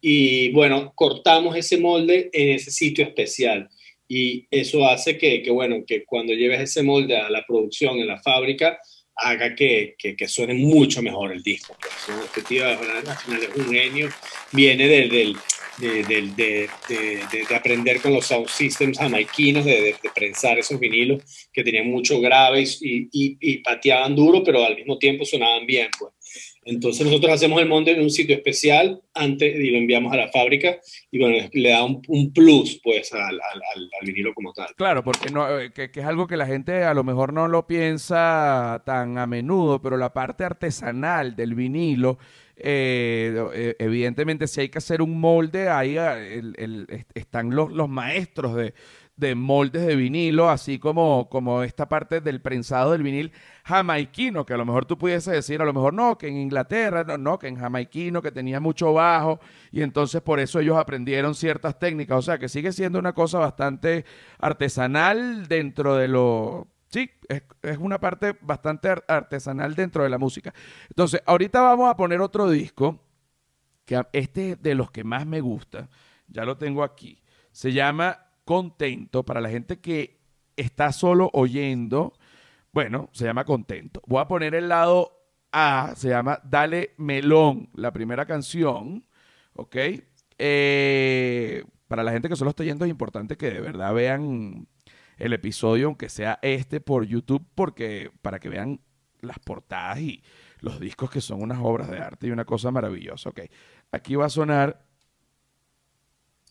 [0.00, 3.68] Y bueno, cortamos ese molde en ese sitio especial
[4.08, 8.06] y eso hace que, que bueno, que cuando lleves ese molde a la producción en
[8.06, 8.78] la fábrica,
[9.14, 11.76] haga que, que, que, suene mucho mejor el disco.
[11.80, 13.02] Pues, este tío al final
[13.42, 14.08] es un genio,
[14.52, 15.36] viene del, del,
[15.78, 21.64] de, de, de, de, aprender con los sound systems jamaiquinos, de, prensar esos vinilos que
[21.64, 25.88] tenían mucho grave y, y, y, pateaban duro, pero al mismo tiempo sonaban bien.
[25.98, 26.12] Pues.
[26.68, 30.28] Entonces nosotros hacemos el monte en un sitio especial antes y lo enviamos a la
[30.28, 30.78] fábrica
[31.10, 34.68] y bueno, le da un, un plus pues al, al, al, vinilo como tal.
[34.76, 37.48] Claro, porque no, eh, que, que, es algo que la gente a lo mejor no
[37.48, 42.18] lo piensa tan a menudo, pero la parte artesanal del vinilo
[42.60, 46.18] eh, eh, evidentemente, si hay que hacer un molde, ahí ah,
[47.14, 48.74] están los, los maestros de,
[49.18, 53.32] de, moldes de vinilo, así como, como esta parte del prensado del vinil
[53.64, 57.04] jamaiquino, que a lo mejor tú pudiese decir, a lo mejor no, que en Inglaterra,
[57.04, 59.40] no, no, que en jamaiquino, que tenía mucho bajo,
[59.72, 63.38] y entonces por eso ellos aprendieron ciertas técnicas, o sea, que sigue siendo una cosa
[63.38, 64.04] bastante
[64.38, 67.42] artesanal dentro de lo Sí, es,
[67.78, 70.54] una parte bastante artesanal dentro de la música.
[70.88, 73.04] Entonces, ahorita vamos a poner otro disco,
[73.84, 75.90] que este es de los que más me gusta,
[76.28, 77.22] ya lo tengo aquí.
[77.52, 80.22] Se llama Contento, para la gente que
[80.56, 82.14] está solo oyendo,
[82.72, 84.00] bueno, se llama Contento.
[84.06, 85.12] Voy a poner el lado
[85.52, 89.04] A, se llama Dale Melón, la primera canción,
[89.52, 89.76] ¿ok?
[90.38, 94.66] Eh, para la gente que solo está oyendo es importante que de verdad vean
[95.18, 98.80] el episodio, aunque sea este por YouTube, porque para que vean
[99.20, 100.22] las portadas y
[100.60, 103.28] los discos que son unas obras de arte y una cosa maravillosa.
[103.28, 103.40] Ok,
[103.92, 104.87] aquí va a sonar.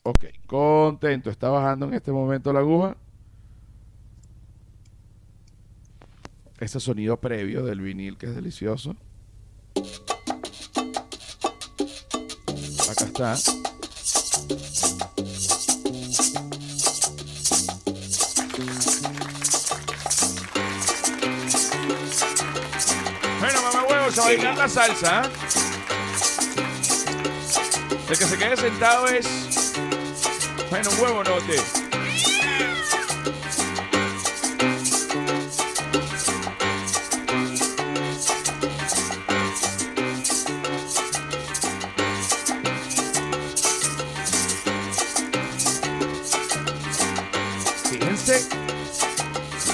[0.10, 1.30] Ok, contento.
[1.30, 2.96] Está bajando en este momento la aguja.
[6.62, 8.96] Ese sonido previo del vinil que es delicioso.
[12.90, 13.36] Acá está.
[24.08, 25.30] a bailar la salsa.
[28.10, 29.47] El que se quede sentado es.
[30.70, 31.62] Bueno, huevo note.
[47.90, 48.46] Fíjense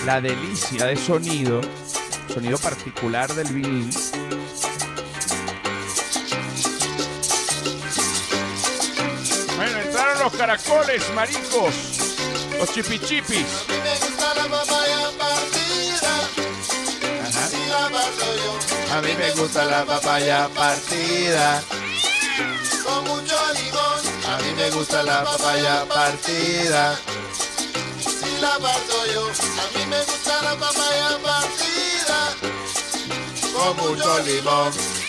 [0.05, 1.61] la delicia de sonido,
[2.31, 3.89] sonido particular del vinil.
[10.45, 11.73] Caracoles, maricos,
[12.59, 13.47] los chipichipis.
[18.91, 21.63] A mí me gusta la papaya partida.
[22.83, 24.01] Con mucho limón.
[24.27, 26.99] A mí me gusta la papaya partida.
[28.01, 29.25] Si la parto yo.
[29.27, 32.19] A mí me gusta la papaya partida.
[33.53, 35.02] Con mucho limón.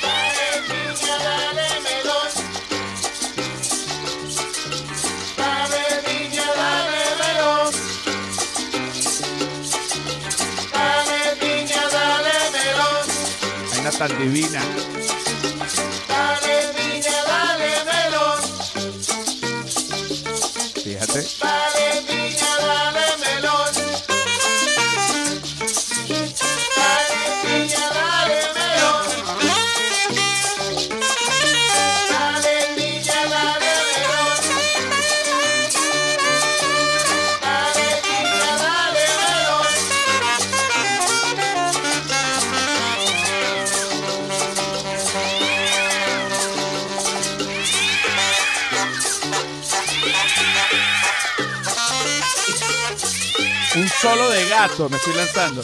[13.98, 15.04] Tan divina.
[54.88, 55.62] Me estoy lanzando.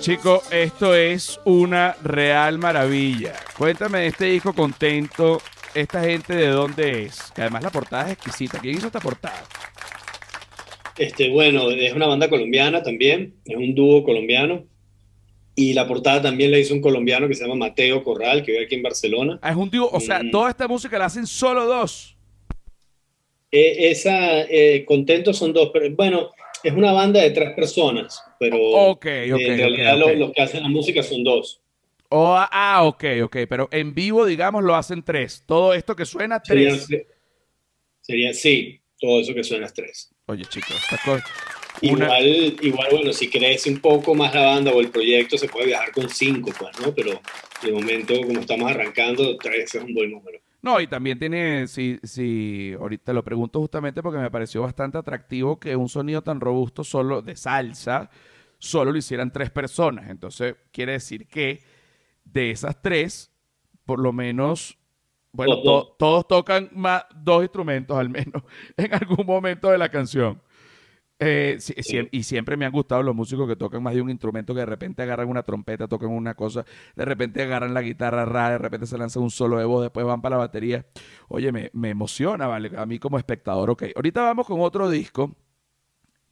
[0.00, 3.32] Chico, esto es una real maravilla.
[3.56, 5.40] Cuéntame de este disco contento.
[5.74, 7.32] ¿Esta gente de dónde es?
[7.34, 8.58] Que además la portada es exquisita.
[8.60, 9.42] ¿Quién hizo esta portada?
[10.98, 14.64] Este, bueno, es una banda colombiana también, es un dúo colombiano.
[15.54, 18.64] Y la portada también la hizo un colombiano que se llama Mateo Corral, que vive
[18.64, 19.38] aquí en Barcelona.
[19.42, 20.30] Ah, es un dúo, o sea, Mm.
[20.30, 22.16] toda esta música la hacen solo dos.
[23.50, 26.30] Eh, esa, eh, Contentos son dos, pero bueno,
[26.62, 28.56] es una banda de tres personas, pero
[29.04, 31.60] en realidad los que hacen la música son dos.
[32.14, 33.36] Oh, ah, ok, ok.
[33.48, 35.44] Pero en vivo, digamos, lo hacen tres.
[35.46, 36.86] Todo esto que suena, tres.
[38.02, 40.14] serían, sí, todo eso que suena es tres.
[40.26, 40.76] Oye, chicos.
[41.80, 45.48] Una- Igual, igual, bueno, si crece un poco más la banda o el proyecto, se
[45.48, 46.94] puede viajar con cinco, pues, ¿no?
[46.94, 47.18] Pero
[47.62, 50.38] de momento, como estamos arrancando, tres es un buen número.
[50.60, 55.58] No, y también tiene, si, si, ahorita lo pregunto justamente porque me pareció bastante atractivo
[55.58, 58.10] que un sonido tan robusto solo de salsa,
[58.58, 60.10] solo lo hicieran tres personas.
[60.10, 61.62] Entonces, quiere decir que
[62.24, 63.32] de esas tres,
[63.84, 64.78] por lo menos,
[65.32, 65.98] bueno, Dos, to- dos.
[65.98, 68.42] todos tocan más, dos instrumentos al menos
[68.76, 70.40] en algún momento de la canción.
[71.24, 71.56] Eh,
[72.10, 74.66] y siempre me han gustado los músicos que tocan más de un instrumento, que de
[74.66, 76.64] repente agarran una trompeta, tocan una cosa,
[76.96, 80.04] de repente agarran la guitarra ra, de repente se lanzan un solo de voz, después
[80.04, 80.84] van para la batería.
[81.28, 82.72] Oye, me, me emociona, ¿vale?
[82.76, 83.84] A mí como espectador, ok.
[83.94, 85.36] Ahorita vamos con otro disco,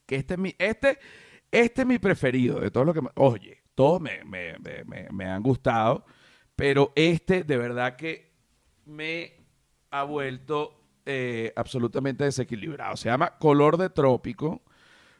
[0.05, 0.97] que este es mi, este,
[1.51, 3.01] este es mi preferido de todos los que...
[3.15, 4.55] Oye, todos me, me-
[4.85, 6.05] me- me- han gustado,
[6.55, 8.31] pero este de verdad que
[8.85, 9.33] me
[9.91, 12.95] ha vuelto eh, absolutamente desequilibrado.
[12.97, 14.61] Se llama Color de Trópico.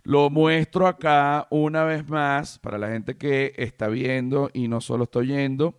[0.03, 5.03] Lo muestro acá una vez más para la gente que está viendo y no solo
[5.05, 5.75] está oyendo.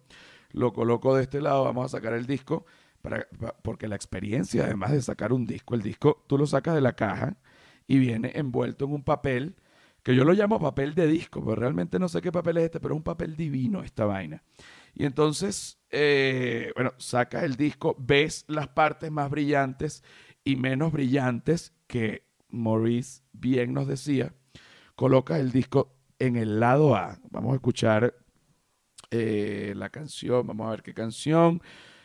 [0.53, 2.65] Lo coloco de este lado, vamos a sacar el disco,
[3.03, 6.75] para, pa- porque la experiencia, además de sacar un disco, el disco tú lo sacas
[6.75, 7.37] de la caja
[7.87, 9.57] y viene envuelto en un papel
[10.03, 12.81] que yo lo llamo papel de disco, pero realmente no sé qué papel es este,
[12.81, 14.43] pero es un papel divino esta vaina.
[14.95, 20.03] Y entonces, eh, bueno, sacas el disco, ves las partes más brillantes
[20.45, 24.35] y menos brillantes que Maurice bien nos decía,
[24.95, 27.19] colocas el disco en el lado A.
[27.31, 28.15] Vamos a escuchar
[29.11, 31.63] eh, la canción, vamos a ver qué canción.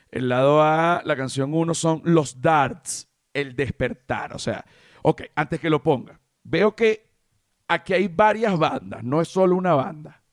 [0.10, 4.34] El lado A, la canción 1 son Los Darts, El Despertar.
[4.34, 4.66] O sea,
[5.02, 7.07] ok, antes que lo ponga, veo que
[7.68, 10.24] aquí hay varias bandas, no es solo una banda.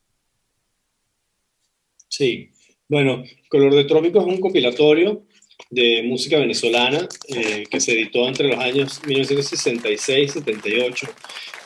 [2.09, 2.51] Sí,
[2.89, 5.25] bueno, Color de Trópico es un compilatorio
[5.71, 11.07] de música venezolana eh, que se editó entre los años 1966 y 78.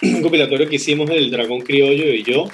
[0.02, 2.48] Un compilatorio que hicimos el Dragón Criollo y yo.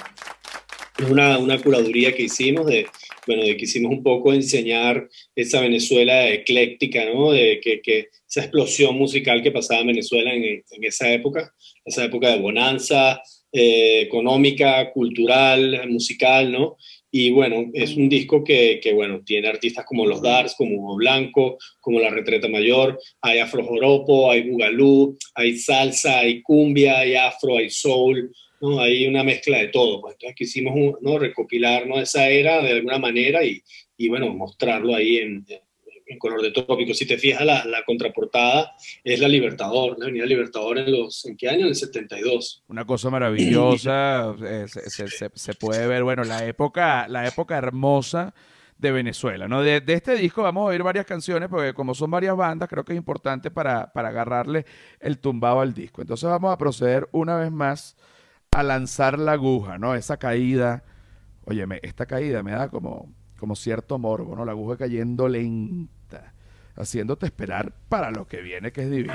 [0.97, 2.87] Es una, curaduría que hicimos de,
[3.27, 7.31] bueno, de que hicimos un poco enseñar esa Venezuela ecléctica, ¿no?
[7.31, 11.53] De que, esa explosión musical que pasaba en Venezuela en, en esa época,
[11.85, 13.21] esa época de bonanza
[13.51, 16.75] eh, económica, cultural, musical, ¿no?
[17.09, 21.57] Y bueno, es un disco que, que, bueno, tiene artistas como Los Dars, como Blanco,
[21.79, 27.69] como La Retreta Mayor, hay afrojoropo, hay bugalú, hay salsa, hay cumbia, hay afro, hay
[27.69, 28.81] soul, ¿no?
[28.81, 30.01] Hay una mezcla de todo.
[30.01, 30.15] Pues.
[30.15, 31.17] Entonces quisimos ¿no?
[31.17, 32.01] recopilar ¿no?
[32.01, 33.61] esa era de alguna manera y,
[33.97, 35.45] y bueno, mostrarlo ahí en
[36.19, 36.93] color de trópico.
[36.93, 41.35] Si te fijas, la, la, contraportada es la Libertador, la Avenida Libertador en los, ¿en
[41.35, 41.61] qué año?
[41.61, 42.63] En el 72.
[42.67, 47.57] Una cosa maravillosa, eh, se, se, se, se, puede ver, bueno, la época, la época
[47.57, 48.33] hermosa
[48.77, 49.61] de Venezuela, ¿no?
[49.61, 52.83] De, de, este disco vamos a oír varias canciones, porque como son varias bandas, creo
[52.83, 54.65] que es importante para, para agarrarle
[54.99, 56.01] el tumbado al disco.
[56.01, 57.95] Entonces vamos a proceder una vez más
[58.51, 59.95] a lanzar la aguja, ¿no?
[59.95, 60.83] Esa caída,
[61.45, 64.45] óyeme, esta caída me da como, como cierto morbo, ¿no?
[64.45, 65.91] La aguja cayendo lenta,
[66.75, 69.13] haciéndote esperar para lo que viene, que es divino.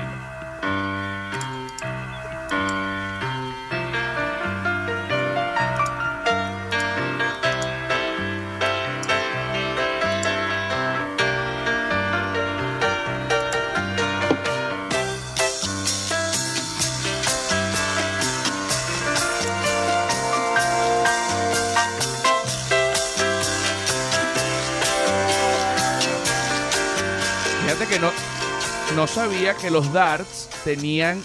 [28.96, 31.22] No, sabía que los darts tenían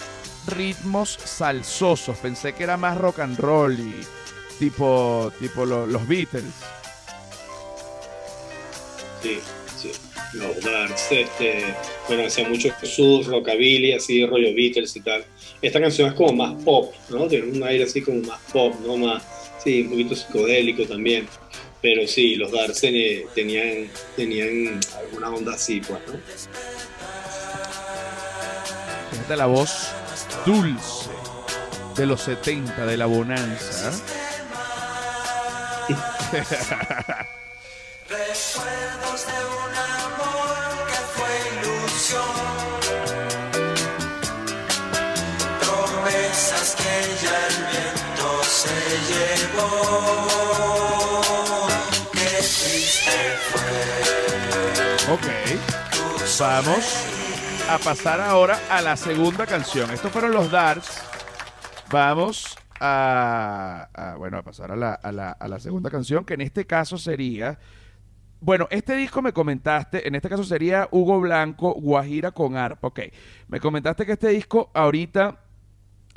[0.48, 2.18] ritmos salsosos.
[2.18, 3.94] Pensé que era más rock and roll y
[4.60, 6.44] tipo, tipo lo, los Beatles.
[9.22, 9.40] Sí,
[9.76, 9.92] sí.
[10.34, 11.74] los Darts, este,
[12.08, 15.26] bueno, hacía mucho sus, rockabilly, así, rollo Beatles y tal.
[15.62, 17.28] Esta canción es como más pop, ¿no?
[17.28, 18.98] Tiene un aire así como más pop, ¿no?
[18.98, 19.24] Más,
[19.64, 21.28] sí, un poquito psicodélico también.
[21.86, 26.20] Pero sí, los eh, tenían, tenían alguna onda así, pues, ¿no?
[29.12, 29.92] Fíjate la voz
[30.48, 31.12] dulce
[31.96, 33.92] de los 70 de la bonanza.
[56.38, 57.08] Vamos
[57.70, 59.90] a pasar ahora a la segunda canción.
[59.92, 61.02] Estos fueron los Darts.
[61.90, 66.42] Vamos a, bueno, a pasar a la, a, la, a la segunda canción, que en
[66.42, 67.58] este caso sería...
[68.42, 72.90] Bueno, este disco me comentaste, en este caso sería Hugo Blanco, Guajira con arpa.
[72.90, 73.00] Ok,
[73.48, 75.40] me comentaste que este disco ahorita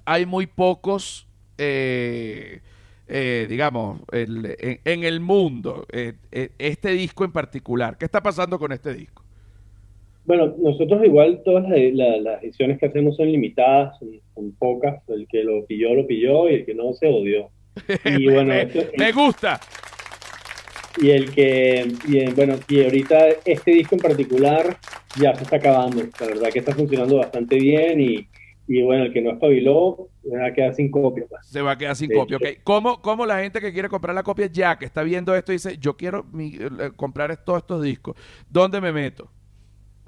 [0.05, 2.61] hay muy pocos, eh,
[3.07, 7.97] eh, digamos, en el mundo, eh, eh, este disco en particular.
[7.97, 9.23] ¿Qué está pasando con este disco?
[10.29, 15.03] Bueno, nosotros igual todas las, la- las ediciones que hacemos son limitadas, son, son pocas.
[15.09, 17.49] El que lo pilló, lo pilló y el que no se odió.
[18.05, 19.59] Y me, bueno, me- esto- me gusta.
[21.01, 24.77] Y el que, y, bueno, y ahorita este disco en particular
[25.19, 26.03] ya se está acabando.
[26.21, 28.29] La verdad que está funcionando bastante bien y,
[28.67, 31.25] y bueno, el que no espabiló va a quedar sin copia.
[31.29, 31.47] pues.
[31.47, 32.37] Se va a quedar sin De copia.
[32.37, 32.59] hecho- ok.
[32.65, 35.79] ¿Cómo, cómo la gente que quiere comprar la copia ya, que está viendo esto, dice,
[35.79, 38.17] yo quiero mi- eh, comprar todos estos discos?
[38.51, 39.31] ¿Dónde me meto?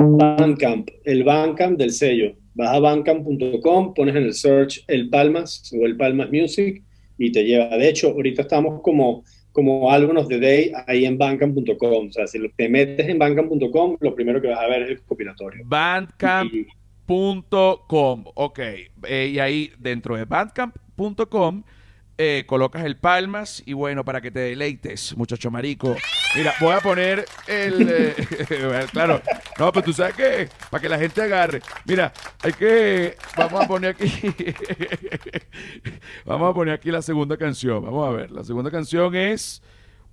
[0.03, 2.32] Bandcamp, el Bandcamp del sello.
[2.55, 6.82] Vas a bandcamp.com, pones en el search el Palmas o el Palmas Music
[7.18, 7.76] y te lleva.
[7.76, 9.22] De hecho, ahorita estamos como,
[9.53, 12.09] como Album of the Day ahí en bandcamp.com.
[12.09, 15.03] O sea, si te metes en bandcamp.com, lo primero que vas a ver es el
[15.03, 15.64] compilatorio.
[15.66, 18.24] Bandcamp.com.
[18.34, 18.59] Ok.
[19.07, 21.62] Eh, y ahí dentro de bandcamp.com
[22.23, 25.97] eh, colocas el palmas y bueno, para que te deleites, muchacho marico.
[26.37, 27.89] Mira, voy a poner el...
[27.91, 29.23] eh, claro,
[29.59, 31.62] no, pero tú sabes que para que la gente agarre.
[31.87, 32.12] Mira,
[32.43, 33.16] hay que...
[33.39, 34.05] Vamos a poner aquí...
[36.27, 37.83] vamos a poner aquí la segunda canción.
[37.83, 39.62] Vamos a ver, la segunda canción es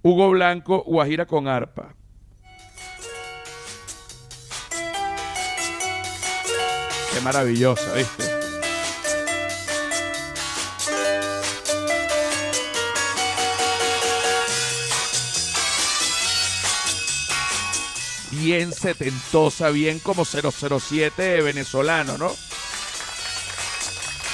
[0.02, 1.94] Hugo Blanco, Guajira con arpa.
[7.14, 8.27] Qué maravillosa, ¿viste?
[18.40, 22.36] Bien setentosa, bien como 007 venezolano, ¿no?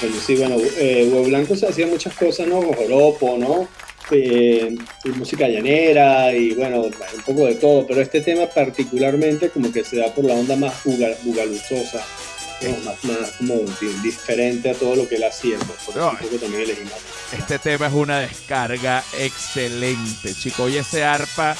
[0.00, 2.60] Bueno, sí, bueno, eh, Huevo Blanco se hacía muchas cosas, ¿no?
[2.62, 3.68] Joropo, ¿no?
[4.10, 9.72] Eh, y música llanera y bueno, un poco de todo, pero este tema particularmente como
[9.72, 12.04] que se da por la onda más buga- bugaluzosa,
[12.62, 12.68] ¿no?
[12.84, 16.36] más, más como di- diferente a todo lo que él hacía, pues, No, un poco.
[17.38, 20.68] Este tema es una descarga excelente, chico.
[20.68, 21.56] Y ese arpa,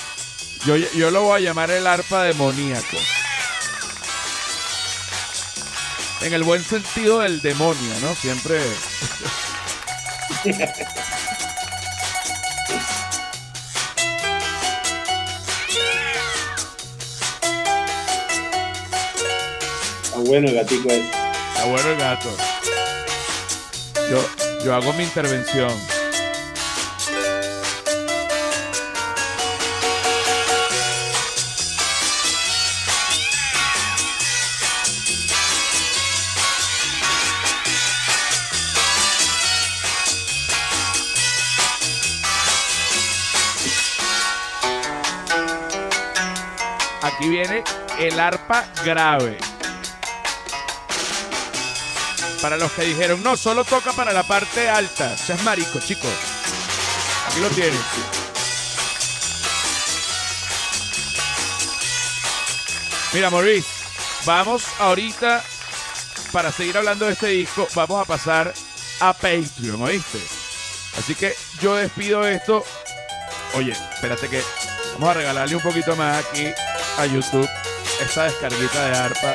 [0.66, 2.96] yo, yo lo voy a llamar el arpa demoníaco.
[6.22, 8.14] En el buen sentido del demonio, ¿no?
[8.14, 8.60] Siempre.
[20.14, 21.04] Ah, bueno, el gatico es.
[21.04, 22.34] Está bueno el gato.
[24.10, 25.93] Yo, yo hago mi intervención.
[47.98, 49.38] El arpa grave.
[52.40, 55.16] Para los que dijeron, no, solo toca para la parte alta.
[55.16, 56.10] Seas marico, chicos.
[57.28, 57.80] Aquí lo tienes.
[63.14, 63.68] Mira, Maurice,
[64.26, 65.42] vamos ahorita,
[66.32, 68.52] para seguir hablando de este disco, vamos a pasar
[69.00, 70.18] a Patreon, ¿oíste?
[70.98, 72.64] Así que yo despido esto.
[73.54, 74.42] Oye, espérate que
[74.94, 76.48] vamos a regalarle un poquito más aquí
[76.98, 77.48] a YouTube
[78.00, 79.34] esta descarguita de arpa.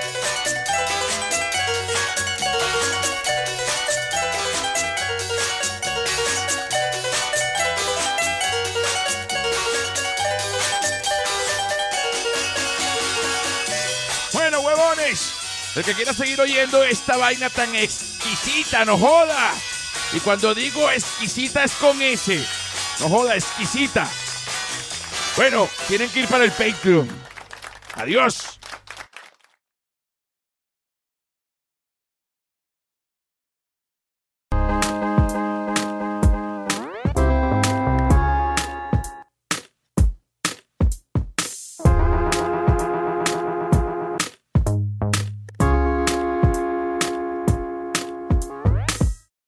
[14.34, 15.34] Bueno, huevones,
[15.76, 19.54] el que quiera seguir oyendo esta vaina tan exquisita, no joda.
[20.14, 22.44] Y cuando digo exquisita es con S.
[23.00, 24.10] No joda, exquisita.
[25.36, 27.08] Bueno, tienen que ir para el Patreon.
[27.96, 28.49] Adiós.